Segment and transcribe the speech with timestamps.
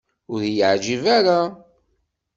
[0.31, 1.39] Ur iyi-yeɛǧib ara.